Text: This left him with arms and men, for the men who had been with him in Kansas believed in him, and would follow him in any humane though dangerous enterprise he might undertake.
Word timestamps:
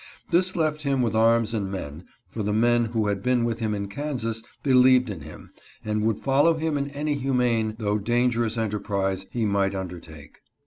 This 0.31 0.55
left 0.55 0.81
him 0.81 1.03
with 1.03 1.13
arms 1.15 1.53
and 1.53 1.69
men, 1.69 2.05
for 2.27 2.41
the 2.41 2.53
men 2.53 2.85
who 2.85 3.05
had 3.05 3.21
been 3.21 3.43
with 3.45 3.59
him 3.59 3.75
in 3.75 3.87
Kansas 3.87 4.41
believed 4.63 5.11
in 5.11 5.19
him, 5.19 5.51
and 5.85 6.01
would 6.01 6.17
follow 6.17 6.55
him 6.55 6.75
in 6.75 6.89
any 6.89 7.13
humane 7.13 7.75
though 7.77 7.99
dangerous 7.99 8.57
enterprise 8.57 9.27
he 9.29 9.45
might 9.45 9.75
undertake. 9.75 10.39